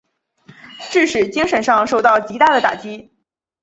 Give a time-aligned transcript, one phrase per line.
[0.89, 3.11] 致使精神上受到极大的打击。